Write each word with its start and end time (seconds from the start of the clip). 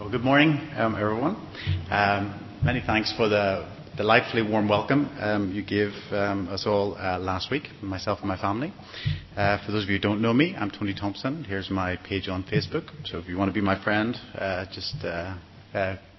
Well, 0.00 0.10
good 0.10 0.22
morning, 0.22 0.58
um, 0.74 0.96
everyone. 0.96 1.36
Um, 1.90 2.58
many 2.64 2.80
thanks 2.84 3.12
for 3.14 3.28
the 3.28 3.68
delightfully 3.94 4.42
warm 4.42 4.66
welcome 4.66 5.14
um, 5.20 5.52
you 5.52 5.62
gave 5.62 5.90
us 6.10 6.66
all 6.66 6.96
uh, 6.96 7.18
last 7.18 7.50
week, 7.50 7.64
myself 7.82 8.20
and 8.20 8.28
my 8.28 8.38
family. 8.38 8.72
Uh, 9.36 9.64
for 9.64 9.70
those 9.70 9.84
of 9.84 9.90
you 9.90 9.96
who 9.96 10.02
don't 10.02 10.22
know 10.22 10.32
me, 10.32 10.56
I'm 10.56 10.70
Tony 10.70 10.94
Thompson. 10.94 11.44
Here's 11.44 11.68
my 11.68 11.96
page 11.96 12.28
on 12.28 12.42
Facebook. 12.42 12.88
So 13.04 13.18
if 13.18 13.28
you 13.28 13.36
want 13.36 13.50
to 13.50 13.52
be 13.52 13.60
my 13.60 13.84
friend, 13.84 14.16
uh, 14.34 14.64
just 14.72 14.96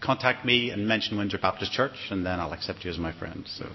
contact 0.02 0.46
me 0.46 0.70
and 0.70 0.88
mention 0.88 1.18
Windsor 1.18 1.40
Baptist 1.40 1.72
Church, 1.72 1.98
and 2.12 2.24
then 2.24 2.40
I'll 2.40 2.54
accept 2.54 2.86
you 2.86 2.92
as 2.92 3.00
my 3.00 3.12
friend. 3.18 3.44
So, 3.48 3.68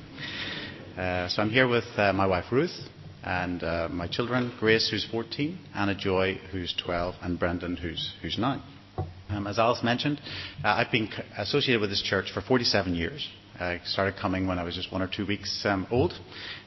I'm 0.96 1.50
here 1.50 1.66
with 1.66 1.84
my 1.96 2.26
wife 2.26 2.52
Ruth 2.52 2.88
and 3.24 3.60
my 3.92 4.06
children, 4.06 4.52
Grace, 4.60 4.88
who's 4.90 5.04
14, 5.10 5.58
Anna 5.74 5.96
Joy, 5.96 6.40
who's 6.52 6.72
12, 6.84 7.16
and 7.20 7.36
Brendan, 7.36 7.76
who's, 7.76 8.14
who's 8.22 8.38
9. 8.38 8.62
Um, 9.30 9.46
as 9.46 9.58
Alice 9.58 9.82
mentioned, 9.82 10.20
uh, 10.64 10.68
I've 10.68 10.90
been 10.90 11.08
associated 11.36 11.80
with 11.80 11.90
this 11.90 12.02
church 12.02 12.30
for 12.32 12.40
47 12.40 12.94
years. 12.94 13.28
I 13.60 13.80
started 13.84 14.14
coming 14.16 14.46
when 14.46 14.58
I 14.58 14.62
was 14.62 14.74
just 14.74 14.90
one 14.90 15.02
or 15.02 15.08
two 15.08 15.26
weeks 15.26 15.64
um, 15.66 15.86
old. 15.90 16.14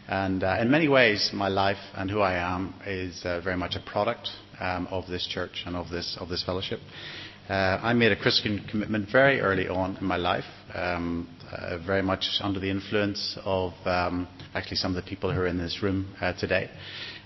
And 0.08 0.44
uh, 0.44 0.58
in 0.60 0.70
many 0.70 0.88
ways, 0.88 1.32
my 1.34 1.48
life 1.48 1.80
and 1.96 2.12
who 2.12 2.20
I 2.20 2.34
am 2.34 2.76
is 2.86 3.22
uh, 3.26 3.42
very 3.42 3.58
much 3.58 3.76
a 3.76 3.90
product 3.90 4.30
um, 4.60 4.88
of 4.88 5.08
this 5.08 5.26
church 5.26 5.64
and 5.66 5.76
of 5.76 5.90
this, 5.90 6.18
of 6.20 6.30
this 6.30 6.44
fellowship. 6.44 6.80
Uh, 7.50 7.80
I 7.82 7.94
made 7.94 8.12
a 8.12 8.16
Christian 8.16 8.64
commitment 8.70 9.10
very 9.12 9.42
early 9.42 9.68
on 9.68 9.98
in 9.98 10.06
my 10.06 10.18
life, 10.18 10.46
um, 10.76 11.28
uh, 11.52 11.80
very 11.80 12.04
much 12.04 12.26
under 12.42 12.60
the 12.60 12.70
influence 12.70 13.38
of 13.44 13.74
um, 13.86 14.28
actually 14.54 14.78
some 14.78 14.96
of 14.96 15.04
the 15.04 15.10
people 15.10 15.34
who 15.34 15.42
are 15.42 15.48
in 15.48 15.58
this 15.58 15.82
room 15.82 16.14
uh, 16.22 16.34
today. 16.34 16.70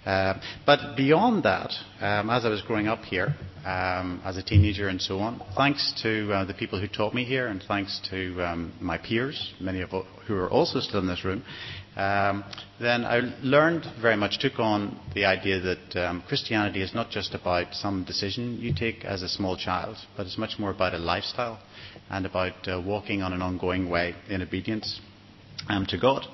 Uh, 0.06 0.40
but 0.66 0.96
beyond 0.96 1.44
that, 1.44 1.72
um, 2.00 2.30
as 2.30 2.46
I 2.46 2.50
was 2.50 2.62
growing 2.62 2.88
up 2.88 3.04
here, 3.04 3.34
um, 3.66 4.22
as 4.24 4.38
a 4.38 4.44
teenager 4.44 4.88
and 4.88 5.02
so 5.02 5.18
on, 5.18 5.42
thanks 5.58 6.00
to 6.04 6.32
uh, 6.32 6.46
the 6.46 6.54
people 6.54 6.80
who 6.80 6.88
taught 6.88 7.16
me 7.16 7.26
here 7.26 7.48
and 7.48 7.64
thanks 7.68 8.00
to 8.12 8.40
um, 8.44 8.74
my 8.80 9.00
peers, 9.00 9.54
many 9.60 9.82
of 9.82 9.90
who 10.28 10.36
are 10.36 10.50
also 10.50 10.80
still 10.80 11.00
in 11.00 11.08
this 11.08 11.26
room, 11.26 11.44
um, 11.96 12.44
then 12.80 13.04
I 13.06 13.22
learned 13.42 13.86
very 14.00 14.16
much, 14.18 14.38
took 14.40 14.60
on 14.60 15.00
the 15.16 15.26
idea 15.26 15.60
that 15.62 15.96
um, 15.96 16.24
Christianity 16.28 16.82
is 16.82 16.94
not 16.94 17.10
just 17.10 17.34
about 17.34 17.74
some 17.74 18.04
decision 18.04 18.58
you 18.60 18.74
take 18.76 19.06
as 19.06 19.24
a 19.24 19.30
small 19.30 19.58
child, 19.58 19.96
but 20.16 20.28
it's 20.28 20.38
much 20.38 20.60
more 20.60 20.72
about 20.72 20.94
a 20.94 21.00
lifestyle 21.00 21.60
and 22.10 22.26
about 22.26 22.68
uh, 22.68 22.80
walking 22.86 23.24
on 23.24 23.34
an 23.34 23.42
ongoing 23.42 23.90
way 23.90 24.14
in 24.30 24.42
obedience 24.42 25.00
um, 25.70 25.86
to 25.88 25.98
God. 25.98 26.28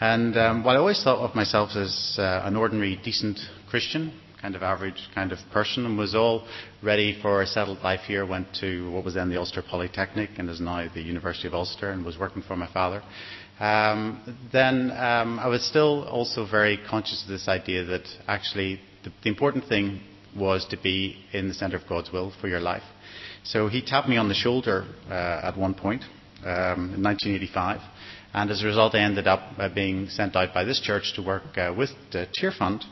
And 0.00 0.34
um, 0.38 0.64
while 0.64 0.76
I 0.76 0.78
always 0.78 1.02
thought 1.02 1.18
of 1.18 1.34
myself 1.34 1.76
as 1.76 2.16
uh, 2.18 2.40
an 2.44 2.56
ordinary, 2.56 2.98
decent 3.04 3.38
Christian, 3.68 4.18
kind 4.40 4.56
of 4.56 4.62
average 4.62 5.08
kind 5.14 5.30
of 5.30 5.38
person, 5.52 5.84
and 5.84 5.98
was 5.98 6.14
all 6.14 6.48
ready 6.82 7.18
for 7.20 7.42
a 7.42 7.46
settled 7.46 7.80
life 7.80 8.00
here, 8.06 8.24
went 8.24 8.46
to 8.60 8.90
what 8.92 9.04
was 9.04 9.12
then 9.12 9.28
the 9.28 9.36
Ulster 9.36 9.62
Polytechnic 9.62 10.30
and 10.38 10.48
is 10.48 10.58
now 10.58 10.88
the 10.94 11.02
University 11.02 11.48
of 11.48 11.52
Ulster, 11.52 11.90
and 11.90 12.02
was 12.02 12.16
working 12.18 12.40
for 12.40 12.56
my 12.56 12.72
father. 12.72 13.02
Um, 13.58 14.38
then 14.50 14.90
um, 14.92 15.38
I 15.38 15.48
was 15.48 15.62
still 15.66 16.08
also 16.08 16.46
very 16.50 16.78
conscious 16.88 17.22
of 17.22 17.28
this 17.28 17.46
idea 17.46 17.84
that 17.84 18.08
actually 18.26 18.80
the, 19.04 19.12
the 19.22 19.28
important 19.28 19.66
thing 19.66 20.00
was 20.34 20.64
to 20.70 20.78
be 20.78 21.22
in 21.34 21.48
the 21.48 21.54
centre 21.54 21.76
of 21.76 21.86
God's 21.86 22.10
will 22.10 22.32
for 22.40 22.48
your 22.48 22.60
life. 22.60 22.84
So 23.44 23.68
he 23.68 23.84
tapped 23.84 24.08
me 24.08 24.16
on 24.16 24.28
the 24.28 24.34
shoulder 24.34 24.86
uh, 25.10 25.40
at 25.42 25.58
one 25.58 25.74
point 25.74 26.04
um, 26.44 26.94
in 26.94 27.02
1985 27.02 27.80
and 28.32 28.50
as 28.50 28.62
a 28.62 28.66
result, 28.66 28.94
I 28.94 29.00
ended 29.00 29.26
up 29.26 29.40
uh, 29.58 29.68
being 29.68 30.08
sent 30.08 30.36
out 30.36 30.54
by 30.54 30.62
this 30.62 30.80
church 30.80 31.14
to 31.16 31.22
work 31.22 31.58
uh, 31.58 31.74
with 31.76 31.90
the 32.12 32.28
Tear 32.32 32.52
Fund 32.56 32.84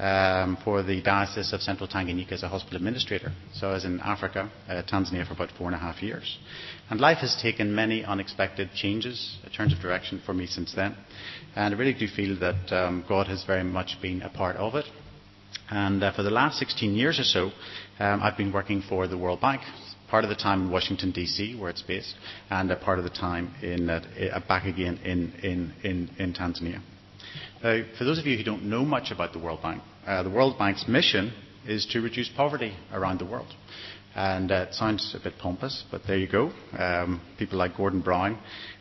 um, 0.00 0.58
for 0.64 0.82
the 0.82 1.00
Diocese 1.00 1.52
of 1.52 1.60
Central 1.60 1.88
Tanganyika 1.88 2.32
as 2.32 2.42
a 2.42 2.48
hospital 2.48 2.76
administrator. 2.76 3.30
So 3.54 3.68
I 3.68 3.74
was 3.74 3.84
in 3.84 4.00
Africa, 4.00 4.50
uh, 4.68 4.82
Tanzania, 4.90 5.24
for 5.26 5.34
about 5.34 5.52
four 5.56 5.68
and 5.68 5.76
a 5.76 5.78
half 5.78 6.02
years. 6.02 6.38
And 6.88 7.00
life 7.00 7.18
has 7.18 7.38
taken 7.40 7.72
many 7.72 8.04
unexpected 8.04 8.70
changes, 8.74 9.38
turns 9.56 9.72
of 9.72 9.78
direction 9.78 10.20
for 10.26 10.34
me 10.34 10.46
since 10.46 10.74
then. 10.74 10.96
And 11.54 11.72
I 11.72 11.78
really 11.78 11.94
do 11.94 12.08
feel 12.08 12.36
that 12.40 12.72
um, 12.72 13.04
God 13.08 13.28
has 13.28 13.44
very 13.44 13.64
much 13.64 13.96
been 14.02 14.22
a 14.22 14.28
part 14.28 14.56
of 14.56 14.74
it. 14.74 14.86
And 15.70 16.02
uh, 16.02 16.12
for 16.12 16.24
the 16.24 16.30
last 16.30 16.58
16 16.58 16.94
years 16.94 17.20
or 17.20 17.24
so, 17.24 17.50
um, 18.00 18.20
I've 18.22 18.36
been 18.36 18.52
working 18.52 18.82
for 18.88 19.06
the 19.06 19.16
World 19.16 19.40
Bank 19.40 19.60
part 20.10 20.24
of 20.24 20.30
the 20.30 20.36
time 20.36 20.62
in 20.62 20.70
Washington, 20.70 21.12
D.C., 21.12 21.56
where 21.58 21.70
it's 21.70 21.82
based, 21.82 22.14
and 22.50 22.70
a 22.70 22.76
part 22.76 22.98
of 22.98 23.04
the 23.04 23.10
time 23.10 23.54
in, 23.62 23.88
uh, 23.88 24.40
back 24.48 24.66
again 24.66 24.98
in, 25.04 25.32
in, 25.42 26.10
in, 26.18 26.34
Tanzania. 26.34 26.80
Uh, 27.62 27.84
for 27.96 28.04
those 28.04 28.18
of 28.18 28.26
you 28.26 28.36
who 28.36 28.42
don't 28.42 28.64
know 28.64 28.84
much 28.84 29.10
about 29.10 29.32
the 29.32 29.38
World 29.38 29.62
Bank, 29.62 29.82
uh, 30.06 30.22
the 30.22 30.30
World 30.30 30.58
Bank's 30.58 30.86
mission 30.88 31.32
is 31.66 31.86
to 31.92 32.00
reduce 32.00 32.28
poverty 32.28 32.74
around 32.92 33.20
the 33.20 33.26
world. 33.26 33.52
And 34.14 34.50
uh, 34.50 34.66
it 34.68 34.74
sounds 34.74 35.14
a 35.14 35.22
bit 35.22 35.34
pompous, 35.38 35.84
but 35.90 36.02
there 36.06 36.18
you 36.18 36.28
go. 36.28 36.50
Um, 36.76 37.20
people 37.38 37.58
like 37.58 37.76
Gordon 37.76 38.00
Brown 38.00 38.38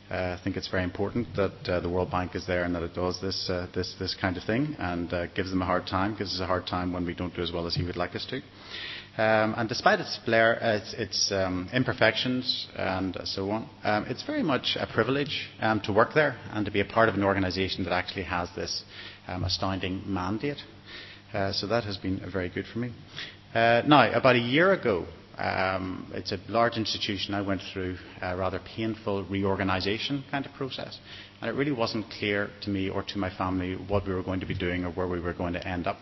uh, 0.10 0.38
think 0.44 0.58
it's 0.58 0.70
very 0.70 0.84
important 0.84 1.28
that 1.36 1.70
uh, 1.70 1.80
the 1.82 1.90
World 1.90 2.10
Bank 2.10 2.36
is 2.36 2.48
there 2.48 2.64
and 2.64 2.74
that 2.74 2.82
it 2.82 2.96
does 2.96 3.22
this, 3.22 3.48
uh, 3.50 3.68
this, 3.76 3.96
this 4.00 4.16
kind 4.20 4.38
of 4.38 4.44
thing 4.44 4.76
and 4.80 5.14
uh, 5.14 5.28
gives 5.28 5.52
them 5.52 5.62
a 5.62 5.66
hard 5.66 5.86
time, 5.86 6.18
gives 6.18 6.34
us 6.34 6.42
a 6.42 6.48
hard 6.48 6.66
time 6.66 6.92
when 6.92 7.06
we 7.06 7.14
don't 7.14 7.36
do 7.36 7.44
as 7.44 7.52
well 7.52 7.68
as 7.68 7.76
he 7.76 7.84
would 7.84 7.98
like 7.98 8.16
us 8.16 8.26
to. 8.32 8.42
Um, 9.20 9.54
and 9.58 9.68
despite 9.68 10.00
its, 10.00 10.18
flair, 10.24 10.54
its, 10.62 10.94
its 10.94 11.32
um, 11.34 11.70
imperfections 11.74 12.70
and 12.78 13.18
so 13.26 13.52
on, 13.52 13.70
um, 13.84 14.06
it's 14.08 14.24
very 14.24 14.42
much 14.42 14.78
a 14.80 14.88
privilege 14.88 15.50
um, 15.60 15.82
to 15.82 15.92
work 15.92 16.14
there 16.14 16.38
and 16.52 16.66
to 16.66 16.72
be 16.72 16.80
a 16.80 16.86
part 16.86 17.10
of 17.10 17.16
an 17.16 17.24
organisation 17.26 17.84
that 17.84 17.92
actually 17.92 18.24
has 18.24 18.48
this 18.56 18.82
um, 19.28 19.44
astounding 19.44 20.02
mandate. 20.06 20.60
Uh, 21.34 21.52
so 21.52 21.68
that 21.68 21.84
has 21.84 21.98
been 21.98 22.22
very 22.32 22.48
good 22.48 22.64
for 22.72 22.80
me. 22.80 22.94
Uh, 23.54 23.82
now, 23.86 24.10
about 24.14 24.38
a 24.38 24.40
year 24.40 24.72
ago, 24.72 25.06
um, 25.38 26.10
it's 26.16 26.32
a 26.32 26.40
large 26.48 26.78
institution. 26.78 27.34
I 27.34 27.42
went 27.42 27.60
through 27.74 27.98
a 28.22 28.38
rather 28.38 28.62
painful 28.78 29.26
reorganisation 29.26 30.24
kind 30.32 30.46
of 30.46 30.54
process, 30.54 30.98
and 31.42 31.50
it 31.50 31.60
really 31.60 31.74
wasn't 31.74 32.10
clear 32.10 32.52
to 32.62 32.70
me 32.70 32.90
or 32.90 33.04
to 33.04 33.18
my 33.18 33.30
family 33.30 33.74
what 33.74 34.08
we 34.08 34.14
were 34.14 34.24
going 34.24 34.40
to 34.40 34.46
be 34.46 34.58
doing 34.58 34.86
or 34.86 34.92
where 34.92 35.10
we 35.10 35.20
were 35.20 35.34
going 35.34 35.52
to 35.54 35.68
end 35.68 35.88
up. 35.88 35.98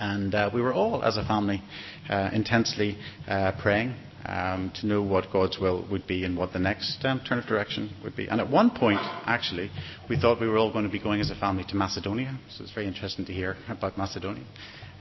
And 0.00 0.34
uh, 0.34 0.50
we 0.52 0.60
were 0.60 0.72
all, 0.72 1.02
as 1.02 1.16
a 1.16 1.24
family, 1.24 1.62
uh, 2.08 2.30
intensely 2.32 2.96
uh, 3.26 3.52
praying 3.60 3.94
um, 4.26 4.72
to 4.76 4.86
know 4.86 5.02
what 5.02 5.32
God's 5.32 5.58
will 5.58 5.86
would 5.90 6.06
be 6.06 6.24
and 6.24 6.36
what 6.36 6.52
the 6.52 6.58
next 6.58 6.98
um, 7.04 7.20
turn 7.26 7.38
of 7.38 7.46
direction 7.46 7.94
would 8.04 8.14
be. 8.14 8.28
And 8.28 8.40
at 8.40 8.50
one 8.50 8.70
point, 8.70 9.00
actually, 9.00 9.70
we 10.08 10.20
thought 10.20 10.40
we 10.40 10.48
were 10.48 10.58
all 10.58 10.72
going 10.72 10.84
to 10.84 10.90
be 10.90 11.02
going 11.02 11.20
as 11.20 11.30
a 11.30 11.36
family 11.36 11.64
to 11.68 11.74
Macedonia. 11.74 12.38
So 12.50 12.64
it's 12.64 12.72
very 12.72 12.86
interesting 12.86 13.24
to 13.26 13.32
hear 13.32 13.56
about 13.68 13.96
Macedonia. 13.96 14.44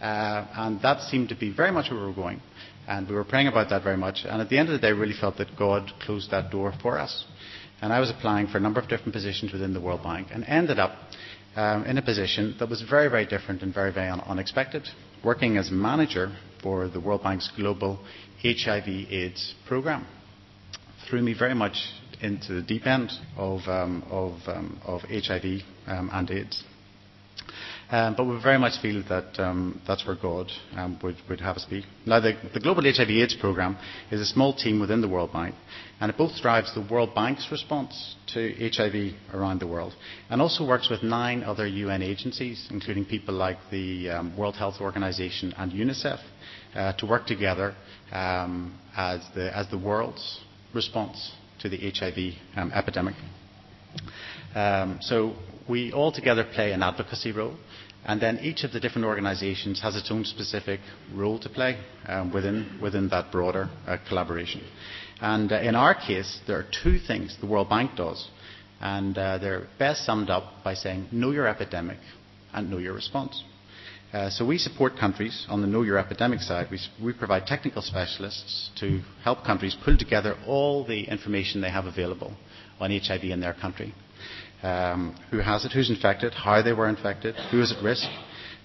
Uh, 0.02 0.46
and 0.56 0.82
that 0.82 1.02
seemed 1.02 1.30
to 1.30 1.36
be 1.36 1.54
very 1.54 1.72
much 1.72 1.92
where 1.92 2.00
we 2.00 2.06
were 2.06 2.14
going. 2.14 2.42
And 2.88 3.08
we 3.08 3.16
were 3.16 3.26
praying 3.26 3.48
about 3.48 3.70
that 3.70 3.84
very 3.84 3.98
much. 3.98 4.20
And 4.24 4.42
at 4.42 4.50
the 4.50 4.58
end 4.58 4.70
of 4.70 4.74
the 4.74 4.80
day, 4.80 4.94
we 4.94 5.00
really 5.00 5.20
felt 5.20 5.38
that 5.38 5.58
God 5.58 5.92
closed 6.06 6.32
that 6.32 6.52
door 6.52 6.74
for 6.82 6.98
us. 6.98 7.26
And 7.82 7.92
I 7.94 8.00
was 8.00 8.10
applying 8.10 8.48
for 8.48 8.58
a 8.58 8.62
number 8.62 8.80
of 8.80 8.88
different 8.88 9.14
positions 9.14 9.52
within 9.52 9.74
the 9.74 9.82
World 9.82 10.02
Bank 10.04 10.30
and 10.32 10.44
ended 10.46 10.80
up 10.80 11.07
um, 11.58 11.84
in 11.86 11.98
a 11.98 12.02
position 12.02 12.56
that 12.60 12.70
was 12.70 12.82
very, 12.84 13.10
very 13.10 13.26
different 13.26 13.64
and 13.64 13.74
very, 13.74 13.92
very 13.92 14.10
un- 14.10 14.22
unexpected, 14.22 14.88
working 15.24 15.58
as 15.58 15.72
manager 15.72 16.32
for 16.62 16.88
the 16.88 17.00
World 17.00 17.24
Bank's 17.24 17.52
global 17.58 18.00
HIV/AIDS 18.44 19.56
program. 19.68 20.06
Threw 21.10 21.22
me 21.22 21.34
very 21.38 21.56
much 21.56 21.76
into 22.22 22.54
the 22.54 22.62
deep 22.62 22.86
end 22.86 23.12
of, 23.36 23.62
um, 23.68 24.04
of, 24.10 24.34
um, 24.48 24.80
of 24.86 25.02
HIV 25.02 25.62
um, 25.88 26.10
and 26.14 26.30
AIDS. 26.30 26.64
Um, 27.90 28.16
but 28.18 28.26
we 28.26 28.38
very 28.42 28.60
much 28.60 28.82
feel 28.82 29.02
that 29.08 29.40
um, 29.40 29.82
that's 29.88 30.06
where 30.06 30.18
God 30.22 30.52
would, 31.02 31.40
have 31.40 31.56
us 31.56 31.66
be. 31.70 31.86
Now, 32.06 32.20
the, 32.20 32.34
Global 32.62 32.84
HIV 32.84 33.10
AIDS 33.10 33.36
Programme 33.40 33.78
is 34.12 34.20
a 34.20 34.26
small 34.26 34.54
team 34.54 34.82
within 34.82 35.00
the 35.00 35.08
World 35.08 35.32
Bank, 35.32 35.56
and 36.02 36.12
it 36.12 36.18
both 36.18 36.36
drives 36.42 36.74
the 36.74 36.82
World 36.82 37.16
Bank's 37.16 37.48
response 37.50 38.16
to 38.34 38.54
HIV 38.76 39.14
around 39.34 39.62
the 39.62 39.68
world, 39.68 39.94
and 40.30 40.42
also 40.42 40.68
works 40.68 40.90
with 40.90 41.02
nine 41.02 41.44
other 41.44 41.66
UN 41.66 42.02
agencies, 42.02 42.68
including 42.72 43.06
people 43.06 43.34
like 43.34 43.58
the 43.72 44.10
um, 44.10 44.38
World 44.38 44.58
Health 44.58 44.82
Organization 44.82 45.54
and 45.58 45.72
UNICEF, 45.72 46.20
uh, 46.76 46.92
to 46.94 47.06
work 47.06 47.26
together 47.26 47.74
as, 48.12 49.22
the, 49.34 49.82
world's 49.82 50.42
response 50.74 51.32
to 51.62 51.70
the 51.70 51.78
HIV 51.78 52.34
epidemic. 52.74 53.16
We 55.70 55.92
all 55.92 56.14
together 56.14 56.46
play 56.54 56.72
an 56.72 56.82
advocacy 56.82 57.34
role, 57.34 57.56
and 58.06 58.22
then 58.22 58.40
each 58.40 58.64
of 58.64 58.72
the 58.72 58.80
different 58.80 59.06
organisations 59.06 59.82
has 59.82 59.98
its 59.98 60.10
own 60.10 60.24
specific 60.24 60.80
role 61.14 61.40
to 61.40 61.50
play 61.50 61.78
um, 62.08 62.32
within, 62.32 62.80
within 62.82 63.10
that 63.10 63.34
broader 63.34 63.70
uh, 63.86 63.98
collaboration. 64.08 64.64
And 65.20 65.52
uh, 65.52 65.60
in 65.60 65.76
our 65.76 65.94
case, 65.94 66.40
there 66.48 66.58
are 66.58 66.66
two 66.84 67.00
things 67.00 67.36
the 67.42 67.48
World 67.48 67.68
Bank 67.70 67.98
does, 67.98 68.30
and 68.80 69.18
uh, 69.18 69.40
they're 69.40 69.68
best 69.78 70.06
summed 70.06 70.30
up 70.30 70.64
by 70.64 70.74
saying 70.74 71.10
know 71.12 71.32
your 71.32 71.48
epidemic 71.48 71.98
and 72.54 72.72
know 72.72 72.78
your 72.78 72.94
response. 72.94 73.44
Uh, 74.14 74.30
so 74.30 74.46
we 74.46 74.58
support 74.58 74.98
countries 74.98 75.46
on 75.50 75.60
the 75.60 75.68
Know 75.68 75.82
Your 75.82 75.98
Epidemic 75.98 76.40
side. 76.40 76.68
We, 76.72 76.80
we 77.04 77.12
provide 77.12 77.46
technical 77.46 77.82
specialists 77.82 78.72
to 78.80 79.02
help 79.22 79.44
countries 79.44 79.76
pull 79.84 79.98
together 79.98 80.38
all 80.48 80.86
the 80.86 81.04
information 81.04 81.60
they 81.60 81.70
have 81.70 81.86
available 81.86 82.32
on 82.80 82.98
HIV 82.98 83.26
in 83.26 83.42
their 83.42 83.54
country 83.54 83.94
um, 84.64 85.16
who 85.32 85.40
has 85.40 85.66
it, 85.66 85.72
who's 85.72 85.90
infected, 85.90 86.34
how 86.34 86.62
they 86.62 86.74
were 86.74 86.90
infected, 86.90 87.36
who 87.52 87.62
is 87.62 87.72
at 87.72 87.84
risk, 87.84 88.08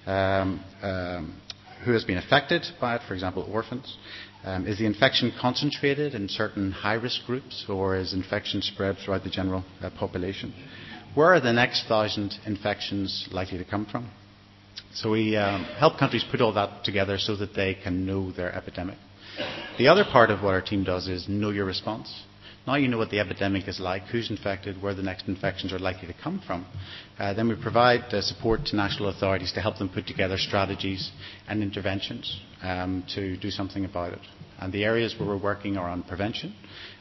um, 0.07 0.65
um, 0.83 1.41
who 1.85 1.93
has 1.93 2.05
been 2.05 2.19
affected 2.19 2.65
by 2.81 2.97
it, 2.97 3.03
for 3.07 3.15
example, 3.15 3.49
orphans, 3.53 3.97
Um, 4.45 4.67
is 4.67 4.79
the 4.79 4.87
infection 4.87 5.33
concentrated 5.41 6.15
in 6.15 6.29
certain 6.29 6.73
high 6.73 6.95
risk 6.95 7.25
groups 7.27 7.65
or 7.69 7.97
is 7.97 8.13
infection 8.13 8.61
spread 8.61 8.99
throughout 8.99 9.23
the 9.23 9.31
general 9.31 9.63
uh, 9.81 9.91
population? 9.91 10.53
Where 11.15 11.33
are 11.33 11.41
the 11.41 11.53
next 11.53 11.87
thousand 11.87 12.35
infections 12.45 13.29
likely 13.31 13.59
to 13.59 13.65
come 13.65 13.87
from? 13.87 14.11
So 14.95 15.11
we 15.11 15.37
um, 15.37 15.65
help 15.79 15.97
countries 15.97 16.25
put 16.29 16.41
all 16.41 16.53
that 16.55 16.83
together 16.83 17.19
so 17.19 17.37
that 17.37 17.55
they 17.55 17.75
can 17.75 18.05
know 18.05 18.33
their 18.33 18.53
epidemic. 18.53 18.99
The 19.79 19.87
other 19.87 20.05
part 20.05 20.31
of 20.31 20.43
what 20.43 20.55
our 20.55 20.61
team 20.61 20.83
does 20.83 21.07
is 21.07 21.29
know 21.29 21.51
your 21.51 21.65
response. 21.65 22.25
Now 22.65 22.77
you 22.77 22.87
know 22.87 22.99
what 22.99 23.11
the 23.11 23.19
epidemic 23.19 23.67
is 23.67 23.81
like, 23.81 24.05
who's 24.05 24.31
infected, 24.31 24.81
where 24.81 24.95
the 24.95 25.03
next 25.03 25.27
infections 25.27 25.73
are 25.73 25.81
likely 25.81 26.07
to 26.07 26.15
come 26.23 26.41
from. 26.47 26.65
Uh, 27.19 27.35
then 27.35 27.49
we 27.49 27.57
provide 27.61 28.15
uh, 28.15 28.21
support 28.21 28.67
to 28.67 28.77
national 28.77 29.09
authorities 29.09 29.53
to 29.55 29.61
help 29.61 29.79
them 29.79 29.89
put 29.89 30.07
together 30.07 30.37
strategies 30.39 31.11
and 31.49 31.61
interventions 31.61 32.41
um, 32.63 33.05
to 33.15 33.37
do 33.39 33.51
something 33.51 33.85
about 33.85 34.13
it. 34.13 34.21
And 34.61 34.73
the 34.73 34.85
areas 34.85 35.17
where 35.19 35.29
we're 35.29 35.43
working 35.43 35.77
are 35.77 35.89
on 35.89 36.05
prevention, 36.05 36.55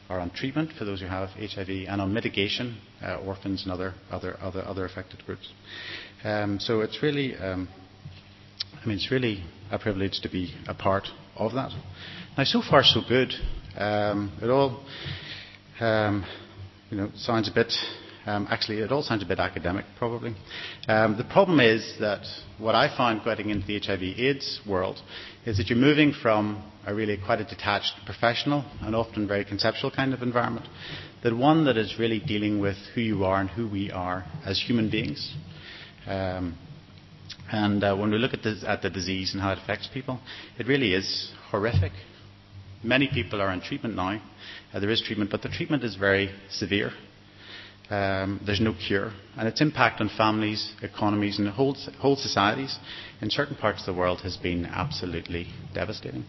are 0.09 0.19
on 0.19 0.31
treatment 0.31 0.71
for 0.79 0.83
those 0.83 0.99
who 0.99 1.05
have 1.05 1.29
HIV, 1.29 1.69
and 1.87 2.01
on 2.01 2.11
mitigation, 2.11 2.79
uh, 3.03 3.17
orphans 3.17 3.61
and 3.61 3.71
other, 3.71 3.93
other, 4.09 4.37
other, 4.41 4.65
other 4.65 4.85
affected 4.85 5.23
groups. 5.27 5.47
Um, 6.23 6.59
so 6.59 6.81
it's 6.81 7.03
really, 7.03 7.35
um, 7.37 7.69
I 8.81 8.87
mean, 8.87 8.97
it's 8.97 9.11
really 9.11 9.43
a 9.69 9.77
privilege 9.77 10.21
to 10.21 10.29
be 10.29 10.55
a 10.67 10.73
part 10.73 11.07
of 11.35 11.53
that. 11.53 11.71
Now, 12.35 12.45
so 12.45 12.63
far 12.67 12.83
so 12.83 13.01
good. 13.07 13.31
Um, 13.77 14.37
it 14.41 14.49
all 14.49 14.83
um, 15.81 16.25
you 16.89 16.98
know, 16.98 17.10
sounds 17.16 17.50
a 17.50 17.54
bit, 17.54 17.74
um, 18.25 18.48
actually, 18.50 18.80
it 18.80 18.92
all 18.92 19.01
sounds 19.01 19.24
a 19.24 19.25
bit 19.25 19.39
academic, 19.39 19.86
probably. 19.98 20.36
Um, 20.88 21.18
the 21.18 21.24
problem 21.24 21.60
is 21.60 21.95
that 22.00 22.25
what 22.60 22.75
I 22.75 22.95
find 22.95 23.24
getting 23.24 23.50
into 23.50 23.66
the 23.66 23.80
HIV/AIDS 23.80 24.62
world 24.68 25.01
is 25.45 25.57
that 25.57 25.68
you're 25.68 25.80
moving 25.80 26.13
from 26.13 26.63
a 26.86 26.94
really 26.94 27.18
quite 27.18 27.42
a 27.42 27.44
detached 27.44 27.94
professional 28.06 28.63
and 28.81 28.95
often 28.95 29.28
very 29.28 29.45
conceptual 29.45 29.92
kind 29.92 30.13
of 30.13 30.22
environment, 30.22 30.68
that 31.24 31.36
one 31.36 31.66
that 31.66 31.78
is 31.78 31.98
really 32.00 32.19
dealing 32.19 32.60
with 32.60 32.78
who 32.94 33.01
you 33.01 33.24
are 33.24 33.42
and 33.42 33.50
who 33.50 33.68
we 33.68 33.92
are 33.92 34.25
as 34.45 34.62
human 34.62 34.89
beings. 34.89 35.33
Um, 36.06 36.57
and 37.51 37.83
uh, 37.83 37.95
when 37.95 38.12
we 38.12 38.18
look 38.18 38.33
at 38.33 38.44
the, 38.44 38.62
at 38.68 38.81
the 38.81 38.89
disease 38.89 39.33
and 39.33 39.42
how 39.42 39.51
it 39.51 39.60
affects 39.60 39.89
people, 39.94 40.19
it 40.57 40.68
really 40.68 40.94
is 40.94 41.31
horrific. 41.50 41.92
Many 42.83 43.10
people 43.13 43.42
are 43.42 43.50
on 43.50 43.62
treatment 43.62 43.95
now 43.95 44.19
uh, 44.74 44.80
there 44.80 44.89
is 44.89 45.01
treatment, 45.01 45.31
but 45.31 45.42
the 45.42 45.50
treatment 45.50 45.83
is 45.83 45.95
very 45.95 46.31
severe. 46.50 46.92
Um, 47.89 48.39
there's 48.45 48.62
no 48.62 48.74
cure. 48.74 49.12
And 49.38 49.48
its 49.48 49.60
impact 49.60 50.00
on 50.00 50.10
families, 50.16 50.74
economies, 50.81 51.39
and 51.39 51.50
whole, 51.50 51.75
whole 52.00 52.16
societies 52.16 52.78
in 53.19 53.30
certain 53.30 53.57
parts 53.57 53.81
of 53.81 53.88
the 53.88 54.00
world 54.00 54.22
has 54.22 54.38
been 54.38 54.66
absolutely 54.66 55.48
devastating. 55.74 56.24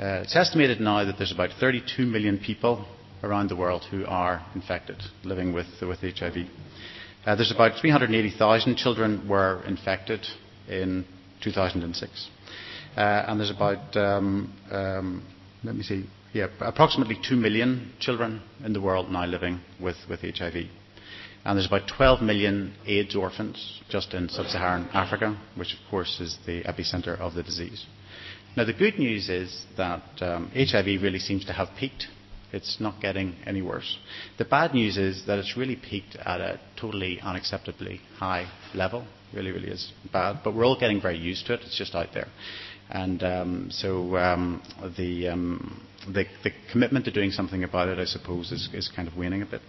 Uh, 0.00 0.22
it's 0.24 0.34
estimated 0.34 0.80
now 0.80 1.04
that 1.04 1.16
there's 1.18 1.32
about 1.32 1.50
32 1.60 2.06
million 2.06 2.38
people 2.38 2.86
around 3.22 3.50
the 3.50 3.56
world 3.56 3.84
who 3.90 4.06
are 4.06 4.44
infected, 4.54 4.96
living 5.24 5.52
with, 5.52 5.66
with 5.82 6.00
HIV. 6.00 6.46
Uh, 7.26 7.36
there's 7.36 7.52
about 7.52 7.78
380,000 7.78 8.76
children 8.76 9.28
were 9.28 9.62
infected 9.66 10.26
in 10.68 11.04
2006. 11.42 12.30
Uh, 12.96 13.00
and 13.00 13.38
there's 13.38 13.50
about, 13.50 13.94
um, 13.96 14.52
um, 14.70 15.22
let 15.64 15.76
me 15.76 15.82
see, 15.82 16.06
yeah, 16.32 16.48
approximately 16.60 17.18
2 17.28 17.36
million 17.36 17.92
children 18.00 18.42
in 18.64 18.72
the 18.72 18.80
world 18.80 19.10
now 19.10 19.24
living 19.26 19.60
with, 19.80 19.96
with 20.08 20.20
HIV. 20.20 20.66
And 21.44 21.58
there's 21.58 21.66
about 21.66 21.88
12 21.96 22.22
million 22.22 22.74
AIDS 22.86 23.16
orphans 23.16 23.80
just 23.88 24.14
in 24.14 24.28
sub 24.28 24.46
Saharan 24.46 24.88
Africa, 24.92 25.36
which 25.56 25.72
of 25.72 25.78
course 25.90 26.20
is 26.20 26.38
the 26.46 26.62
epicenter 26.62 27.18
of 27.18 27.34
the 27.34 27.42
disease. 27.42 27.84
Now, 28.56 28.64
the 28.64 28.72
good 28.72 28.98
news 28.98 29.28
is 29.28 29.64
that 29.76 30.02
um, 30.20 30.50
HIV 30.54 31.02
really 31.02 31.18
seems 31.18 31.44
to 31.46 31.52
have 31.52 31.68
peaked. 31.78 32.06
It's 32.52 32.78
not 32.80 33.00
getting 33.00 33.36
any 33.46 33.62
worse. 33.62 33.98
The 34.38 34.44
bad 34.44 34.74
news 34.74 34.98
is 34.98 35.24
that 35.26 35.38
it's 35.38 35.56
really 35.56 35.76
peaked 35.76 36.16
at 36.16 36.40
a 36.40 36.60
totally 36.78 37.18
unacceptably 37.22 38.00
high 38.18 38.46
level. 38.74 39.06
Really, 39.32 39.50
really 39.50 39.70
is 39.70 39.90
bad. 40.12 40.40
But 40.44 40.54
we're 40.54 40.66
all 40.66 40.78
getting 40.78 41.00
very 41.00 41.16
used 41.16 41.46
to 41.46 41.54
it. 41.54 41.60
It's 41.64 41.78
just 41.78 41.94
out 41.94 42.08
there. 42.12 42.28
And 42.92 43.22
um, 43.22 43.68
so 43.70 44.16
um, 44.18 44.62
the, 44.98 45.28
um, 45.28 45.82
the, 46.06 46.26
commitment 46.70 47.06
to 47.06 47.10
doing 47.10 47.30
something 47.30 47.64
about 47.64 47.88
it, 47.88 47.98
I 47.98 48.04
suppose, 48.04 48.52
is, 48.52 48.68
is 48.74 48.90
kind 48.94 49.08
of 49.08 49.16
waning 49.16 49.40
a 49.40 49.46
bit. 49.46 49.62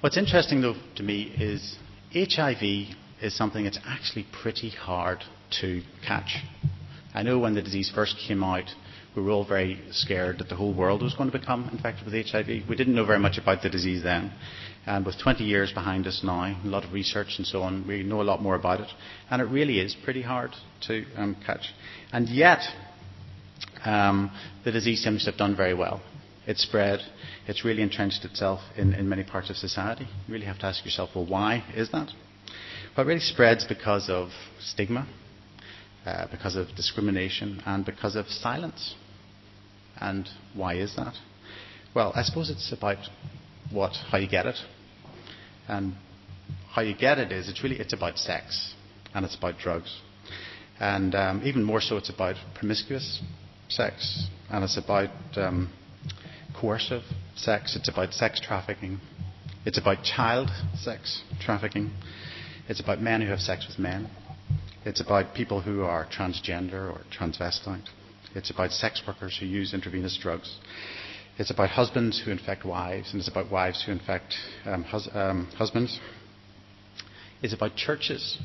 What's 0.00 0.16
interesting, 0.16 0.62
though, 0.62 0.76
to 0.96 1.02
me 1.02 1.34
is 1.38 1.76
HIV 2.14 2.96
is 3.20 3.36
something 3.36 3.64
that's 3.64 3.78
actually 3.84 4.26
pretty 4.42 4.70
hard 4.70 5.22
to 5.60 5.82
catch. 6.06 6.38
I 7.14 7.22
know 7.22 7.38
when 7.38 7.54
the 7.54 7.62
disease 7.62 7.92
first 7.94 8.16
came 8.26 8.42
out, 8.42 8.70
we 9.16 9.22
were 9.22 9.30
all 9.30 9.44
very 9.44 9.80
scared 9.90 10.38
that 10.38 10.48
the 10.48 10.56
whole 10.56 10.74
world 10.74 11.02
was 11.02 11.14
going 11.14 11.30
to 11.30 11.38
become 11.38 11.68
infected 11.72 12.04
with 12.04 12.26
HIV. 12.26 12.68
We 12.68 12.76
didn't 12.76 12.94
know 12.94 13.04
very 13.04 13.18
much 13.18 13.38
about 13.38 13.62
the 13.62 13.70
disease 13.70 14.02
then. 14.02 14.32
And 14.86 15.04
with 15.04 15.20
20 15.20 15.44
years 15.44 15.72
behind 15.72 16.06
us 16.06 16.20
now, 16.22 16.44
a 16.44 16.66
lot 16.66 16.84
of 16.84 16.92
research 16.92 17.34
and 17.38 17.46
so 17.46 17.62
on, 17.62 17.86
we 17.86 18.02
know 18.02 18.20
a 18.20 18.22
lot 18.22 18.40
more 18.40 18.54
about 18.54 18.80
it. 18.80 18.88
And 19.30 19.42
it 19.42 19.46
really 19.46 19.80
is 19.80 19.96
pretty 20.04 20.22
hard 20.22 20.52
to 20.86 21.04
um, 21.16 21.36
catch. 21.44 21.72
And 22.12 22.28
yet, 22.28 22.60
um, 23.84 24.30
the 24.64 24.72
disease 24.72 25.02
seems 25.02 25.24
to 25.24 25.30
have 25.30 25.38
done 25.38 25.56
very 25.56 25.74
well. 25.74 26.00
It's 26.46 26.62
spread. 26.62 27.00
It's 27.46 27.64
really 27.64 27.82
entrenched 27.82 28.24
itself 28.24 28.60
in, 28.76 28.94
in 28.94 29.08
many 29.08 29.24
parts 29.24 29.50
of 29.50 29.56
society. 29.56 30.08
You 30.26 30.34
really 30.34 30.46
have 30.46 30.58
to 30.60 30.66
ask 30.66 30.84
yourself, 30.84 31.10
well, 31.14 31.26
why 31.26 31.64
is 31.74 31.90
that? 31.90 32.10
Well, 32.96 33.04
it 33.06 33.08
really 33.08 33.20
spreads 33.20 33.66
because 33.66 34.08
of 34.08 34.30
stigma, 34.60 35.06
uh, 36.08 36.26
because 36.30 36.56
of 36.56 36.68
discrimination, 36.74 37.62
and 37.66 37.84
because 37.84 38.16
of 38.16 38.26
silence. 38.28 38.94
And 40.00 40.26
why 40.54 40.76
is 40.76 40.96
that? 40.96 41.12
Well, 41.94 42.12
I 42.14 42.22
suppose 42.22 42.48
it's 42.48 42.72
about 42.72 42.96
what, 43.70 43.92
how 44.10 44.16
you 44.16 44.26
get 44.26 44.46
it. 44.46 44.56
And 45.68 45.96
how 46.70 46.80
you 46.80 46.96
get 46.96 47.18
it 47.18 47.30
is 47.30 47.50
it's 47.50 47.62
really 47.62 47.76
it's 47.76 47.92
about 47.92 48.16
sex 48.16 48.72
and 49.14 49.22
it's 49.22 49.36
about 49.36 49.58
drugs. 49.58 50.00
And 50.80 51.14
um, 51.14 51.42
even 51.44 51.62
more 51.62 51.82
so, 51.82 51.98
it's 51.98 52.08
about 52.08 52.36
promiscuous 52.54 53.20
sex 53.68 54.28
and 54.48 54.64
it's 54.64 54.78
about 54.78 55.10
um, 55.36 55.70
coercive 56.58 57.02
sex. 57.36 57.76
It's 57.76 57.90
about 57.90 58.14
sex 58.14 58.40
trafficking. 58.40 58.98
It's 59.66 59.78
about 59.78 60.04
child 60.04 60.48
sex 60.74 61.22
trafficking. 61.38 61.90
It's 62.66 62.80
about 62.80 63.02
men 63.02 63.20
who 63.20 63.28
have 63.28 63.40
sex 63.40 63.66
with 63.68 63.78
men. 63.78 64.08
It's 64.88 65.02
about 65.02 65.34
people 65.34 65.60
who 65.60 65.82
are 65.82 66.06
transgender 66.06 66.90
or 66.90 67.02
transvestite. 67.12 67.86
It's 68.34 68.50
about 68.50 68.70
sex 68.70 69.02
workers 69.06 69.36
who 69.38 69.44
use 69.44 69.74
intravenous 69.74 70.16
drugs. 70.16 70.56
It's 71.36 71.50
about 71.50 71.68
husbands 71.68 72.22
who 72.24 72.30
infect 72.30 72.64
wives, 72.64 73.12
and 73.12 73.20
it's 73.20 73.28
about 73.28 73.52
wives 73.52 73.84
who 73.84 73.92
infect 73.92 74.34
um, 74.64 74.84
hus- 74.84 75.10
um, 75.12 75.48
husbands. 75.58 76.00
It's 77.42 77.52
about 77.52 77.76
churches. 77.76 78.38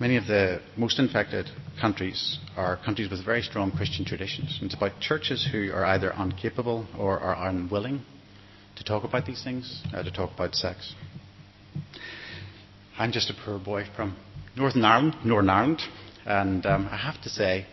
Many 0.00 0.16
of 0.16 0.26
the 0.26 0.62
most 0.74 0.98
infected 0.98 1.50
countries 1.78 2.38
are 2.56 2.78
countries 2.82 3.10
with 3.10 3.22
very 3.22 3.42
strong 3.42 3.70
Christian 3.70 4.06
traditions. 4.06 4.56
And 4.62 4.70
it's 4.70 4.74
about 4.74 5.00
churches 5.00 5.46
who 5.52 5.70
are 5.72 5.84
either 5.84 6.14
incapable 6.18 6.86
or 6.98 7.20
are 7.20 7.46
unwilling 7.46 8.00
to 8.76 8.84
talk 8.84 9.04
about 9.04 9.26
these 9.26 9.44
things, 9.44 9.82
uh, 9.92 10.02
to 10.02 10.10
talk 10.10 10.32
about 10.32 10.54
sex. 10.54 10.94
I'm 12.98 13.12
just 13.12 13.28
a 13.28 13.34
poor 13.44 13.58
boy 13.58 13.84
from 13.94 14.16
Northern 14.58 14.84
Ireland, 14.84 15.16
Northern 15.24 15.50
Ireland, 15.50 15.82
and 16.26 16.66
um, 16.66 16.88
I 16.90 16.96
have 16.96 17.22
to 17.22 17.28
say 17.28 17.64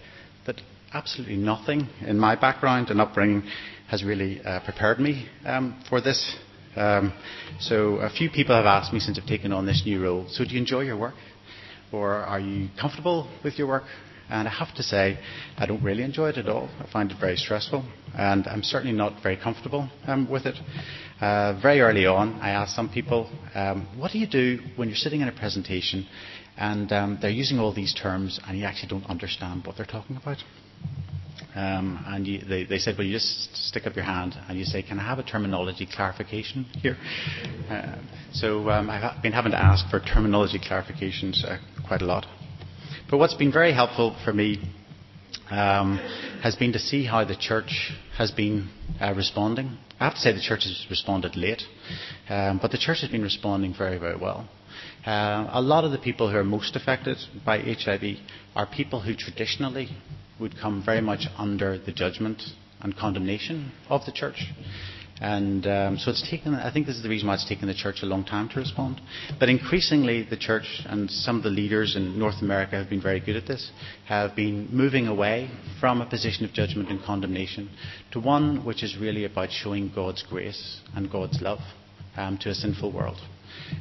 that 0.45 0.61
absolutely 0.93 1.35
nothing 1.35 1.89
in 2.05 2.19
my 2.19 2.35
background 2.35 2.89
and 2.91 3.01
upbringing 3.01 3.43
has 3.89 4.03
really 4.03 4.39
uh, 4.41 4.59
prepared 4.63 4.99
me 4.99 5.27
um, 5.45 5.83
for 5.89 5.99
this. 5.99 6.35
Um, 6.75 7.11
so 7.59 7.95
a 7.95 8.09
few 8.09 8.29
people 8.29 8.55
have 8.55 8.65
asked 8.65 8.93
me 8.93 8.99
since 8.99 9.19
I've 9.19 9.27
taken 9.27 9.51
on 9.51 9.65
this 9.65 9.81
new 9.85 10.03
role, 10.03 10.27
so 10.29 10.43
do 10.43 10.51
you 10.51 10.59
enjoy 10.59 10.81
your 10.81 10.97
work? 10.97 11.15
Or 11.91 12.13
are 12.13 12.39
you 12.39 12.69
comfortable 12.79 13.29
with 13.43 13.57
your 13.57 13.67
work? 13.67 13.83
And 14.29 14.47
I 14.47 14.51
have 14.51 14.73
to 14.75 14.83
say, 14.83 15.19
I 15.57 15.65
don't 15.65 15.83
really 15.83 16.03
enjoy 16.03 16.29
it 16.29 16.37
at 16.37 16.49
all. 16.49 16.69
I 16.79 16.91
find 16.91 17.11
it 17.11 17.17
very 17.19 17.37
stressful, 17.37 17.85
and 18.17 18.47
I'm 18.47 18.63
certainly 18.63 18.95
not 18.95 19.21
very 19.21 19.37
comfortable 19.37 19.89
um, 20.07 20.29
with 20.29 20.45
it. 20.45 20.55
Uh, 21.21 21.57
very 21.61 21.79
early 21.81 22.05
on, 22.05 22.33
I 22.41 22.49
asked 22.49 22.75
some 22.75 22.89
people, 22.89 23.29
um, 23.53 23.87
what 23.97 24.11
do 24.11 24.19
you 24.19 24.27
do 24.27 24.59
when 24.75 24.89
you're 24.89 24.97
sitting 24.97 25.21
in 25.21 25.27
a 25.27 25.31
presentation 25.31 26.07
and 26.57 26.91
um, 26.91 27.17
they're 27.21 27.29
using 27.29 27.59
all 27.59 27.73
these 27.73 27.93
terms 27.93 28.39
and 28.47 28.57
you 28.57 28.65
actually 28.65 28.89
don't 28.89 29.05
understand 29.09 29.65
what 29.65 29.77
they're 29.77 29.85
talking 29.85 30.17
about? 30.17 30.37
Um, 31.55 32.03
and 32.07 32.27
you, 32.27 32.39
they, 32.39 32.65
they, 32.65 32.79
said, 32.79 32.95
well, 32.97 33.07
you 33.07 33.13
just 33.13 33.55
stick 33.55 33.87
up 33.87 33.95
your 33.95 34.03
hand 34.03 34.35
and 34.49 34.59
you 34.59 34.65
say, 34.65 34.81
can 34.81 34.99
I 34.99 35.03
have 35.03 35.19
a 35.19 35.23
terminology 35.23 35.87
clarification 35.89 36.65
here? 36.65 36.97
Uh, 37.69 37.95
so 38.33 38.69
um, 38.69 38.89
I've 38.89 39.21
been 39.23 39.31
having 39.31 39.53
to 39.53 39.57
ask 39.57 39.89
for 39.89 40.01
terminology 40.01 40.59
clarifications 40.59 41.45
uh, 41.45 41.57
quite 41.87 42.01
a 42.01 42.05
lot. 42.05 42.25
But 43.09 43.19
what's 43.19 43.35
been 43.35 43.51
very 43.51 43.71
helpful 43.71 44.15
for 44.25 44.33
me 44.33 44.59
um, 45.51 45.97
has 46.41 46.55
been 46.55 46.73
to 46.73 46.79
see 46.79 47.05
how 47.05 47.23
the 47.23 47.35
church 47.35 47.91
has 48.17 48.31
been 48.31 48.69
uh, 48.99 49.13
responding. 49.15 49.77
I 49.99 50.05
have 50.05 50.15
to 50.15 50.19
say 50.19 50.33
the 50.33 50.41
church 50.41 50.63
has 50.63 50.87
responded 50.89 51.35
late, 51.35 51.61
um, 52.29 52.57
but 52.59 52.71
the 52.71 52.79
church 52.79 53.01
has 53.01 53.11
been 53.11 53.21
responding 53.21 53.75
very, 53.77 53.99
very 53.99 54.17
well. 54.17 54.49
Uh, 55.05 55.47
a 55.51 55.61
lot 55.61 55.83
of 55.83 55.91
the 55.91 55.99
people 55.99 56.31
who 56.31 56.37
are 56.37 56.43
most 56.43 56.75
affected 56.75 57.17
by 57.45 57.59
HIV 57.59 58.17
are 58.55 58.65
people 58.65 59.01
who 59.01 59.13
traditionally 59.15 59.89
would 60.39 60.57
come 60.59 60.81
very 60.83 61.01
much 61.01 61.27
under 61.37 61.77
the 61.77 61.91
judgment 61.91 62.41
and 62.81 62.97
condemnation 62.97 63.71
of 63.87 64.03
the 64.07 64.11
church. 64.11 64.45
And 65.21 65.65
um, 65.65 65.97
so 65.97 66.11
it's 66.11 66.29
taken, 66.29 66.53
I 66.53 66.73
think 66.73 66.87
this 66.87 66.97
is 66.97 67.03
the 67.03 67.09
reason 67.09 67.27
why 67.27 67.35
it's 67.35 67.47
taken 67.47 67.67
the 67.67 67.73
church 67.73 67.99
a 68.03 68.05
long 68.05 68.25
time 68.25 68.49
to 68.49 68.59
respond. 68.59 68.99
But 69.39 69.47
increasingly, 69.47 70.23
the 70.29 70.35
church 70.35 70.81
and 70.85 71.09
some 71.09 71.37
of 71.37 71.43
the 71.43 71.49
leaders 71.49 71.95
in 71.95 72.19
North 72.19 72.41
America 72.41 72.75
have 72.75 72.89
been 72.89 73.01
very 73.01 73.21
good 73.21 73.37
at 73.37 73.47
this, 73.47 73.71
have 74.07 74.35
been 74.35 74.67
moving 74.71 75.07
away 75.07 75.49
from 75.79 76.01
a 76.01 76.05
position 76.05 76.43
of 76.43 76.51
judgment 76.51 76.89
and 76.89 77.01
condemnation 77.01 77.69
to 78.11 78.19
one 78.19 78.65
which 78.65 78.83
is 78.83 78.97
really 78.97 79.23
about 79.23 79.51
showing 79.51 79.89
God's 79.95 80.23
grace 80.23 80.81
and 80.95 81.09
God's 81.09 81.41
love 81.41 81.59
um, 82.17 82.37
to 82.39 82.49
a 82.49 82.53
sinful 82.53 82.91
world. 82.91 83.17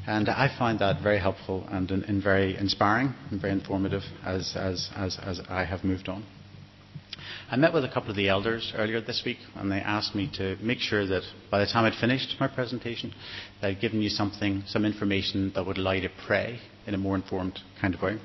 And 0.06 0.28
I 0.28 0.54
find 0.56 0.78
that 0.78 1.02
very 1.02 1.18
helpful 1.18 1.66
and, 1.68 1.90
and 1.90 2.22
very 2.22 2.56
inspiring 2.56 3.12
and 3.30 3.40
very 3.40 3.52
informative 3.52 4.02
as, 4.24 4.54
as, 4.56 4.88
as, 4.94 5.18
as 5.20 5.40
I 5.48 5.64
have 5.64 5.82
moved 5.82 6.08
on. 6.08 6.24
I 7.50 7.56
met 7.56 7.72
with 7.72 7.84
a 7.84 7.88
couple 7.88 8.10
of 8.10 8.16
the 8.16 8.28
elders 8.28 8.72
earlier 8.76 9.00
this 9.00 9.22
week, 9.24 9.38
and 9.54 9.70
they 9.70 9.78
asked 9.78 10.14
me 10.14 10.30
to 10.34 10.56
make 10.60 10.78
sure 10.78 11.06
that 11.06 11.22
by 11.50 11.60
the 11.60 11.66
time 11.66 11.84
I'd 11.84 11.94
finished 11.94 12.36
my 12.40 12.48
presentation, 12.48 13.14
that 13.60 13.68
I'd 13.68 13.80
given 13.80 14.02
you 14.02 14.08
something, 14.08 14.64
some 14.66 14.84
information 14.84 15.52
that 15.54 15.66
would 15.66 15.78
allow 15.78 15.92
you 15.92 16.02
to 16.02 16.14
pray 16.26 16.60
in 16.86 16.94
a 16.94 16.98
more 16.98 17.14
informed 17.14 17.60
kind 17.80 17.94
of 17.94 18.02
way. 18.02 18.18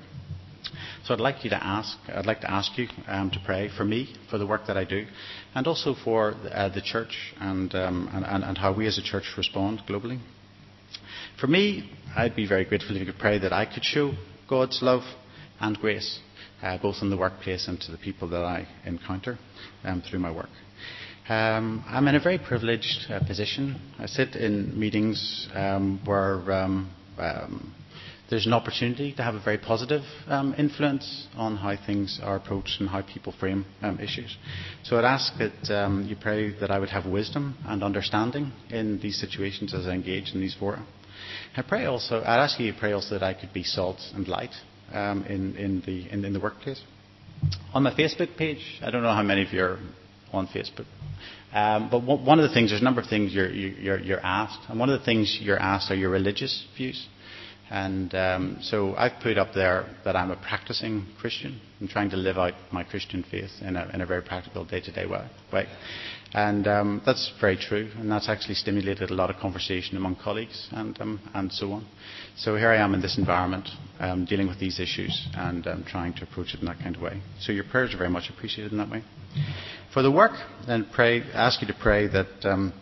So 1.06 1.14
I'd 1.14 1.20
like 1.20 1.44
you 1.44 1.50
to 1.50 1.64
ask, 1.64 1.98
I'd 2.08 2.26
like 2.26 2.42
to 2.42 2.52
ask 2.52 2.78
you 2.78 2.88
um, 3.08 3.32
to 3.32 3.40
pray 3.46 3.70
for 3.76 3.86
me, 3.86 4.16
for 4.30 4.38
the 4.38 4.46
work 4.46 4.68
that 4.68 4.78
I 4.78 4.84
do, 4.84 5.06
and 5.56 5.66
also 5.68 5.96
for 6.04 6.36
uh, 6.52 6.70
the 6.70 6.82
church 6.82 7.34
and, 7.40 7.74
um, 7.76 8.10
and, 8.14 8.44
and 8.44 8.58
how 8.58 8.74
we 8.76 8.88
as 8.88 8.98
a 8.98 9.04
church 9.04 9.34
respond 9.38 9.82
globally. 9.88 10.20
For 11.40 11.48
me, 11.48 11.92
I'd 12.16 12.36
be 12.36 12.48
very 12.48 12.66
grateful 12.66 12.96
if 12.96 13.00
you 13.00 13.06
could 13.06 13.20
pray 13.20 13.40
that 13.40 13.54
I 13.54 13.66
could 13.66 13.84
show 13.84 14.14
God's 14.48 14.80
love 14.82 15.04
and 15.60 15.78
grace 15.78 16.20
uh, 16.62 16.78
both 16.78 16.98
in 17.02 17.10
the 17.10 17.18
workplace 17.18 17.68
and 17.68 17.80
to 17.82 17.92
the 17.92 17.98
people 17.98 18.28
that 18.30 18.44
I 18.44 18.68
encounter 18.86 19.38
um, 19.84 20.02
through 20.02 20.20
my 20.20 20.32
work. 20.32 20.50
Um, 21.28 21.84
I'm 21.88 22.08
in 22.08 22.16
a 22.16 22.20
very 22.20 22.40
privileged 22.40 23.10
uh, 23.10 23.20
position. 23.26 23.80
I 24.00 24.08
sit 24.08 24.36
in 24.36 24.78
meetings 24.80 25.48
um, 25.54 26.02
where 26.04 26.52
um, 26.52 26.92
um, 27.20 27.76
there's 28.32 28.48
an 28.48 28.54
opportunity 28.54 29.14
to 29.14 29.24
have 29.24 29.36
a 29.36 29.44
very 29.44 29.60
positive 29.60 30.02
um, 30.28 30.56
influence 30.58 31.28
on 31.36 31.58
how 31.58 31.76
things 31.86 32.20
are 32.24 32.36
approached 32.36 32.78
and 32.80 32.90
how 32.90 33.02
people 33.02 33.34
frame 33.40 33.66
issues. 34.00 34.38
So 34.84 34.98
I'd 34.98 35.06
ask 35.06 35.34
that 35.38 36.06
you 36.08 36.16
pray 36.20 36.58
that 36.60 36.72
I 36.72 36.80
would 36.80 36.90
have 36.90 37.06
wisdom 37.06 37.58
and 37.66 37.84
understanding 37.84 38.52
in 38.70 39.00
these 39.00 39.20
situations 39.20 39.74
as 39.74 39.86
I 39.88 39.92
engage 39.92 40.32
in 40.34 40.42
these 40.42 40.56
fora. 40.56 40.86
I 41.56 41.62
pray 41.62 41.86
also, 41.86 42.22
I'd 42.22 42.44
ask 42.44 42.60
you 42.60 42.72
to 42.72 42.80
pray 42.80 42.92
also 42.92 43.18
that 43.18 43.24
I 43.24 43.34
could 43.34 43.54
be 43.54 43.64
salt 43.64 44.00
and 44.14 44.28
light 44.28 44.54
um, 44.94 45.24
in, 45.26 45.56
in, 45.56 45.82
the, 45.86 46.10
in, 46.10 46.26
in 46.26 46.34
the 46.34 46.40
workplace. 46.40 46.82
On 47.74 47.84
my 47.84 47.94
Facebook 47.94 48.36
page, 48.38 48.80
I 48.82 48.92
don't 48.92 49.04
know 49.04 49.14
how 49.14 49.24
many 49.24 49.44
of 49.44 49.54
you 49.54 49.64
are 49.64 49.80
on 50.34 50.48
Facebook, 50.48 50.86
um, 51.54 51.90
but 51.90 52.04
one 52.04 52.40
of 52.40 52.48
the 52.48 52.54
things, 52.54 52.70
there's 52.70 52.82
a 52.82 52.84
number 52.84 53.02
of 53.02 53.08
things 53.08 53.34
you're, 53.34 53.50
you're, 53.50 54.00
you're 54.00 54.20
asked, 54.20 54.70
and 54.70 54.80
one 54.80 54.90
of 54.90 55.00
the 55.00 55.06
things 55.06 55.40
you're 55.42 55.60
asked 55.60 55.90
are 55.90 55.96
your 55.96 56.10
religious 56.10 56.66
views. 56.78 57.08
And 57.72 58.14
um, 58.16 58.58
so 58.62 58.96
I've 58.96 59.22
put 59.22 59.38
up 59.38 59.54
there 59.54 59.86
that 60.04 60.16
I'm 60.16 60.32
a 60.32 60.36
practicing 60.36 61.06
Christian. 61.20 61.62
I'm 61.80 61.88
trying 61.88 62.10
to 62.10 62.18
live 62.18 62.38
out 62.38 62.54
my 62.72 62.84
Christian 62.84 63.24
faith 63.30 63.52
in 63.62 63.76
a, 63.76 63.90
in 63.94 64.02
a 64.02 64.06
very 64.06 64.24
practical 64.24 64.66
day-to-day 64.66 65.06
way. 65.06 65.68
And 66.34 66.68
um, 66.68 67.02
that's 67.06 67.32
very 67.42 67.58
true, 67.58 67.90
and 67.98 68.12
that's 68.12 68.30
actually 68.30 68.56
stimulated 68.56 69.10
a 69.10 69.14
lot 69.14 69.30
of 69.30 69.38
conversation 69.38 69.98
among 69.98 70.16
colleagues 70.16 70.68
and, 70.72 71.00
um, 71.02 71.20
and 71.34 71.52
so 71.52 71.72
on. 71.72 71.88
So 72.38 72.56
here 72.56 72.70
I 72.70 72.78
am 72.78 72.94
in 72.94 73.02
this 73.02 73.18
environment, 73.18 73.68
um, 74.00 74.26
dealing 74.26 74.48
with 74.48 74.60
these 74.60 74.80
issues 74.80 75.28
and 75.36 75.66
um, 75.66 75.86
trying 75.88 76.14
to 76.16 76.24
approach 76.24 76.54
it 76.54 76.60
in 76.60 76.68
that 76.68 76.80
kind 76.80 76.96
of 76.96 77.02
way. 77.02 77.22
So 77.40 77.52
your 77.52 77.64
prayers 77.64 77.94
are 77.94 77.98
very 77.98 78.12
much 78.12 78.30
appreciated 78.30 78.72
in 78.72 78.78
that 78.78 78.90
way. 78.90 79.04
For 79.94 80.04
the 80.04 80.12
work, 80.12 80.34
then 80.68 80.88
pray, 80.94 81.22
ask 81.34 81.62
you 81.62 81.68
to 81.68 81.76
pray 81.80 82.08
that 82.08 82.28
um, 82.44 82.74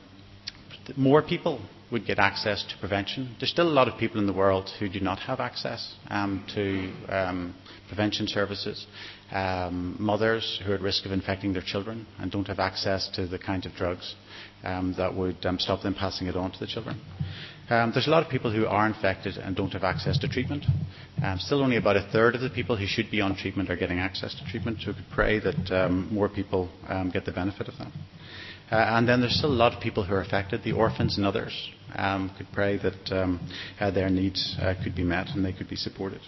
more 0.96 1.22
people 1.22 1.62
would 1.92 2.06
get 2.06 2.20
access 2.20 2.66
to 2.66 2.78
prevention. 2.80 3.36
There's 3.40 3.52
still 3.52 3.68
a 3.68 3.72
lot 3.72 3.88
of 3.88 3.98
people 3.98 4.20
in 4.20 4.28
the 4.28 4.34
world 4.34 4.70
who 4.80 4.90
do 4.90 5.00
not 5.00 5.20
have 5.20 5.40
access 5.40 5.96
um, 6.10 6.46
to 6.54 6.92
um, 7.14 7.56
prevention 7.88 8.28
services. 8.28 8.86
Um, 9.32 9.98
mothers 10.00 10.62
who 10.66 10.72
are 10.72 10.76
at 10.76 10.82
risk 10.82 11.06
of 11.06 11.12
infecting 11.12 11.52
their 11.52 11.62
children 11.62 12.08
and 12.18 12.32
don't 12.32 12.48
have 12.48 12.60
access 12.60 13.10
to 13.16 13.28
the 13.28 13.38
kinds 13.38 13.66
of 13.66 13.74
drugs 13.74 14.16
um, 14.64 14.94
that 14.98 15.14
would 15.14 15.46
um, 15.46 15.60
stop 15.60 15.82
them 15.82 15.94
passing 15.94 16.28
it 16.28 16.36
on 16.36 16.52
to 16.52 16.60
the 16.60 16.68
children. 16.68 17.00
Um, 17.70 17.92
there's 17.94 18.08
a 18.08 18.10
lot 18.10 18.24
of 18.24 18.30
people 18.30 18.54
who 18.54 18.66
are 18.66 18.88
infected 18.88 19.36
and 19.36 19.54
don't 19.54 19.74
have 19.74 19.84
access 19.84 20.18
to 20.20 20.30
treatment. 20.30 20.66
Still, 21.40 21.62
only 21.62 21.76
about 21.76 21.98
a 21.98 22.08
third 22.14 22.36
of 22.36 22.42
the 22.42 22.50
people 22.50 22.78
who 22.78 22.86
should 22.88 23.12
be 23.12 23.20
on 23.20 23.36
treatment 23.36 23.70
are 23.70 23.76
getting 23.76 24.00
access 24.00 24.34
to 24.36 24.46
treatment. 24.50 24.78
So 24.80 24.92
we 24.92 24.94
could 24.94 25.12
pray 25.12 25.40
that 25.40 26.08
more 26.10 26.30
people 26.30 26.70
get 27.12 27.26
the 27.26 27.34
benefit 27.34 27.68
of 27.68 27.78
that. 27.80 27.92
Uh, 28.72 28.76
and 28.76 29.08
then 29.08 29.22
there's 29.22 29.38
still 29.38 29.52
a 29.52 29.54
lot 29.54 29.74
of 29.74 29.82
people 29.82 30.04
who 30.04 30.14
are 30.14 30.22
affected, 30.22 30.62
the 30.64 30.74
orphans 30.74 31.18
and 31.18 31.26
others, 31.26 31.70
um, 31.96 32.34
could 32.38 32.48
pray 32.52 32.78
that 32.78 33.12
um, 33.12 33.40
uh, 33.80 33.90
their 33.92 34.10
needs 34.10 34.58
uh, 34.60 34.74
could 34.84 34.94
be 34.96 35.04
met 35.04 35.28
and 35.30 35.46
they 35.46 35.54
could 35.54 35.70
be 35.70 35.76
supported. 35.76 36.20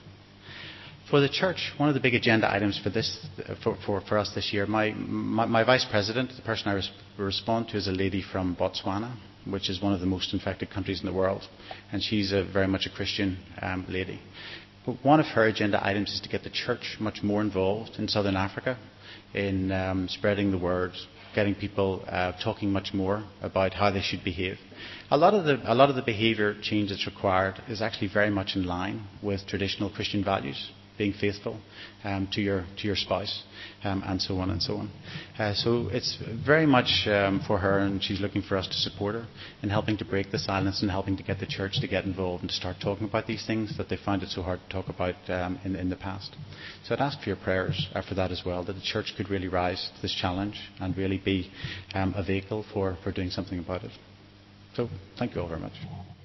For 1.09 1.19
the 1.19 1.27
church, 1.27 1.73
one 1.77 1.89
of 1.89 1.95
the 1.95 2.01
big 2.01 2.13
agenda 2.13 2.51
items 2.53 2.79
for 2.81 2.91
this, 2.91 3.27
for, 3.63 3.75
for, 3.83 3.99
for 4.01 4.17
us 4.17 4.31
this 4.35 4.53
year, 4.53 4.67
my, 4.67 4.91
my, 4.91 5.45
my, 5.45 5.63
vice 5.63 5.85
president, 5.89 6.31
the 6.35 6.43
person 6.43 6.67
I 6.67 6.75
res- 6.75 6.91
respond 7.17 7.69
to, 7.69 7.77
is 7.77 7.87
a 7.87 7.91
lady 7.91 8.21
from 8.21 8.55
Botswana, 8.55 9.17
which 9.49 9.71
is 9.71 9.81
one 9.81 9.91
of 9.91 10.01
the 10.01 10.05
most 10.05 10.33
infected 10.33 10.69
countries 10.69 10.99
in 10.99 11.07
the 11.07 11.13
world, 11.13 11.41
and 11.91 12.01
she's 12.03 12.31
a, 12.31 12.43
very 12.43 12.67
much 12.67 12.85
a 12.85 12.95
Christian 12.95 13.39
um, 13.61 13.85
lady. 13.89 14.21
But 14.85 15.03
one 15.03 15.19
of 15.19 15.25
her 15.27 15.45
agenda 15.45 15.83
items 15.85 16.11
is 16.11 16.21
to 16.21 16.29
get 16.29 16.43
the 16.43 16.51
church 16.51 16.97
much 16.99 17.23
more 17.23 17.41
involved 17.41 17.95
in 17.97 18.07
southern 18.07 18.35
Africa 18.35 18.77
in 19.33 19.71
um, 19.71 20.07
spreading 20.09 20.51
the 20.51 20.57
word, 20.57 20.91
getting 21.35 21.55
people 21.55 22.03
uh, 22.07 22.31
talking 22.43 22.71
much 22.71 22.93
more 22.93 23.23
about 23.41 23.73
how 23.73 23.91
they 23.91 24.01
should 24.01 24.23
behave. 24.23 24.57
A 25.11 25.17
lot 25.17 25.33
of 25.33 25.45
the, 25.45 25.59
a 25.65 25.75
lot 25.75 25.89
of 25.89 25.95
the 25.95 26.01
behaviour 26.01 26.55
change 26.61 26.89
that's 26.89 27.05
required 27.05 27.61
is 27.67 27.81
actually 27.81 28.09
very 28.13 28.29
much 28.29 28.55
in 28.55 28.65
line 28.65 29.07
with 29.21 29.45
traditional 29.47 29.89
Christian 29.89 30.23
values 30.23 30.71
being 30.99 31.13
faithful 31.13 31.59
um, 32.03 32.27
to 32.33 32.41
your 32.41 32.65
to 32.77 32.85
your 32.85 32.95
spouse, 32.95 33.43
um, 33.83 34.03
and 34.05 34.21
so 34.21 34.37
on 34.37 34.51
and 34.51 34.61
so 34.61 34.75
on. 34.75 34.91
Uh, 35.39 35.53
so 35.55 35.87
it's 35.91 36.19
very 36.45 36.67
much 36.67 37.07
um, 37.07 37.41
for 37.47 37.57
her, 37.57 37.79
and 37.79 38.03
she's 38.03 38.19
looking 38.19 38.43
for 38.43 38.57
us 38.57 38.67
to 38.67 38.73
support 38.75 39.15
her 39.15 39.25
in 39.63 39.69
helping 39.69 39.97
to 39.97 40.05
break 40.05 40.29
the 40.29 40.37
silence 40.37 40.81
and 40.81 40.91
helping 40.91 41.17
to 41.17 41.23
get 41.23 41.39
the 41.39 41.47
church 41.47 41.79
to 41.79 41.87
get 41.87 42.03
involved 42.03 42.43
and 42.43 42.49
to 42.49 42.55
start 42.55 42.75
talking 42.83 43.07
about 43.07 43.25
these 43.25 43.47
things 43.47 43.75
that 43.77 43.89
they 43.89 43.97
found 44.05 44.21
it 44.21 44.29
so 44.29 44.43
hard 44.43 44.59
to 44.59 44.69
talk 44.71 44.89
about 44.89 45.15
um, 45.29 45.57
in, 45.63 45.75
in 45.75 45.89
the 45.89 45.95
past. 45.95 46.35
So 46.83 46.93
I'd 46.93 47.01
ask 47.01 47.19
for 47.21 47.29
your 47.29 47.37
prayers 47.37 47.87
uh, 47.95 48.01
for 48.07 48.13
that 48.15 48.31
as 48.31 48.43
well, 48.45 48.63
that 48.65 48.73
the 48.73 48.81
church 48.81 49.13
could 49.15 49.29
really 49.29 49.47
rise 49.47 49.89
to 49.95 50.01
this 50.01 50.13
challenge 50.13 50.59
and 50.79 50.95
really 50.97 51.17
be 51.17 51.49
um, 51.93 52.13
a 52.15 52.23
vehicle 52.23 52.65
for, 52.73 52.97
for 53.03 53.11
doing 53.11 53.29
something 53.29 53.57
about 53.57 53.83
it. 53.83 53.91
So 54.75 54.89
thank 55.17 55.33
you 55.33 55.41
all 55.41 55.47
very 55.47 55.61
much. 55.61 56.18